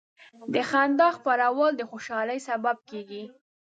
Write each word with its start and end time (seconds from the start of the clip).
د 0.53 0.55
خندا 0.69 1.07
خپرول 1.17 1.71
د 1.77 1.81
خوشحالۍ 1.91 2.39
سبب 2.49 2.77
کېږي. 2.89 3.23